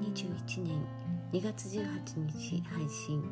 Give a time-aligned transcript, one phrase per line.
[0.00, 0.84] 21年
[1.32, 1.82] 2月18
[2.26, 3.22] 日配信。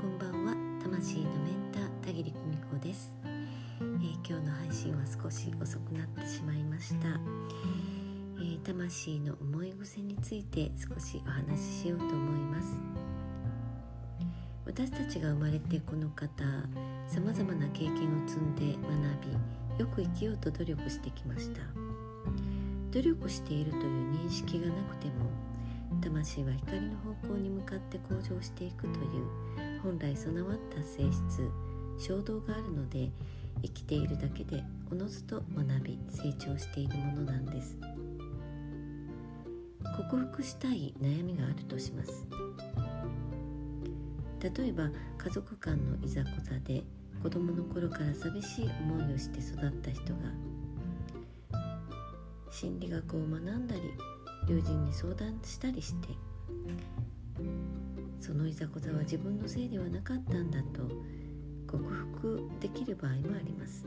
[0.00, 7.08] こんばんは魂のメンター田切久美子です、えー、今日の配信は少し遅くなってしまいました、
[8.38, 12.80] えー、魂の思い癖について少しお話ししようと思います。
[14.64, 16.44] 私たちが生まれてこの方
[17.06, 19.26] さまざまな経験を積んで学
[19.76, 21.91] びよく生きようと努力してきました。
[22.92, 25.12] 努力しているという認識がなくても
[26.00, 31.50] 魂は光の方向に向かって向上していくという本来備わった性質
[31.98, 33.10] 衝動があるので
[33.62, 37.76] 生きているだけでおのずと学び成長しているものなんです。
[39.96, 42.26] 克服したい悩みがあるとします。
[44.40, 46.82] 例えば家族間のいざこざで
[47.22, 50.18] 子供の頃から寂しい思いをして育った人が
[52.52, 53.80] 心理学を学んだり
[54.46, 56.08] 友人に相談したりして
[58.20, 60.82] そのいざこざは自分のせいではなかったんだと
[61.66, 63.86] 克服できる場合もあります。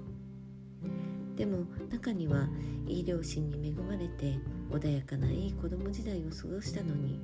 [1.36, 2.50] でも中には
[2.88, 4.40] いい両親に恵まれて
[4.72, 7.20] 穏やかないい子供時代を過ごしたのに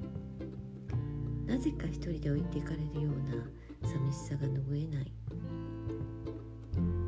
[1.47, 5.11] なぜか一人で置いていかれるような寂しさが拭えない。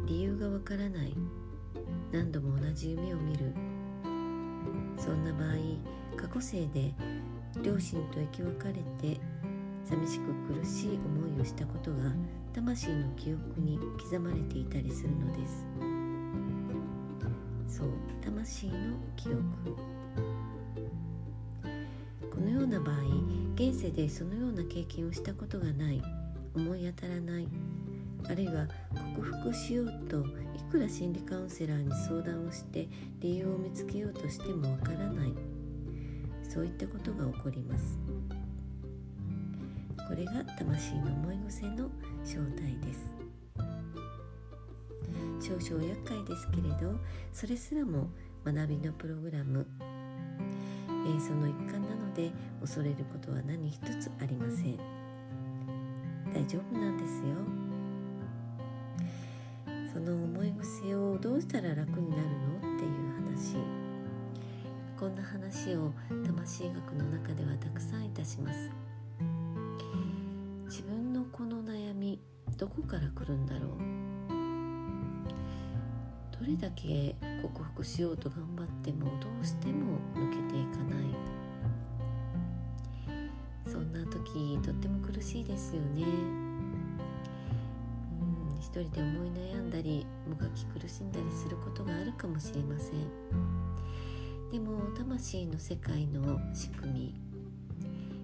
[0.07, 1.13] 理由がわからない。
[2.11, 3.72] 何度も同じ夢を見る。
[4.97, 5.53] そんな場合
[6.15, 6.93] 過去生で
[7.61, 8.73] 両親と生き別れ
[9.13, 9.19] て
[9.83, 11.97] 寂しく苦しい思いをしたことが
[12.53, 15.65] 魂の記憶に刻まれていたりするのです。
[17.67, 17.87] そう
[18.23, 18.73] 魂の
[19.15, 19.41] 記憶。
[22.31, 22.95] このような場合
[23.55, 26.01] 現世でそのような経験をしたことがない
[26.55, 27.47] 思い当たらない
[28.29, 28.67] あるいは
[29.15, 30.19] 克服しようと
[30.55, 32.87] いくら心理カウンセラーに相談をして
[33.19, 35.33] 理由を見つけようとしてもわからない。
[36.47, 37.99] そういったことが起こります。
[40.07, 41.89] これが魂の思い癖の
[42.23, 43.11] 正体です。
[45.39, 46.97] 少々厄介ですけれど
[47.33, 48.07] それすらも
[48.45, 54.77] 学びのプログラム、えー、その一環なので恐れることは何一つありません。
[56.33, 57.72] 大丈夫なんですよ。
[59.93, 63.57] その思い癖をどうしたら楽になるのっていう話。
[64.99, 65.93] こんな話を
[66.25, 68.71] 魂学の中ではたくさんいたします。
[70.65, 72.19] 自分のこの悩み
[72.57, 73.69] どこから来るんだろう。
[76.39, 81.03] どれだけ克服しようと頑張ってもどうしても抜けていかない。
[83.71, 86.52] そんな時とっても苦しいですよね。
[88.73, 94.51] 一人で思い悩んだりもがき苦しんだりすることがあるかもしれません。
[94.51, 97.21] でも魂の世界の仕組み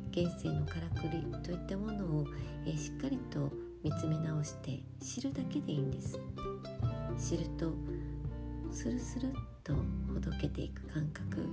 [0.09, 2.25] 現世のからくりといったものを、
[2.65, 3.51] えしっかりと
[3.83, 6.19] 見つめ直して知るだけでいいんです。
[7.19, 7.71] 知ると
[8.71, 9.31] スルスルっ
[9.63, 11.47] とほどけていく感覚。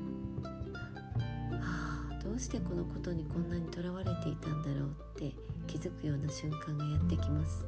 [1.53, 5.34] あどうしてこのことにこんなにとらわれていたんだろうって
[5.67, 7.67] 気づくような瞬間がやってきます、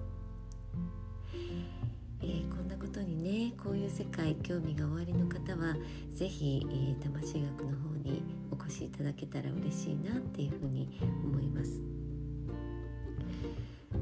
[3.69, 5.77] こういう世界興味がおありの方は
[6.15, 11.83] 是非、えー、魂学の方にお越しいただけたら嬉しいなっていうふうに思います。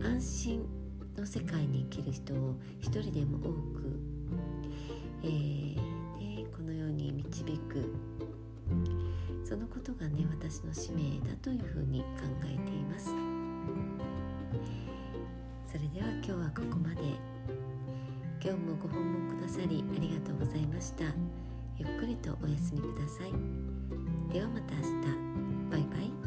[0.00, 0.64] 安心
[1.18, 3.98] の世界に生きる人を一人でも多く
[5.24, 7.92] えー、でこのように導く。
[9.44, 12.06] そのことがね私の使命だというふうに考
[12.44, 13.06] えています。
[15.66, 17.02] それでは今日はここまで。
[18.46, 21.02] 今日もご訪問くださりありがとうございました。
[21.76, 23.32] ゆっくりとお休みください。
[24.32, 24.88] ではまた明日。
[25.68, 26.25] バイバイ。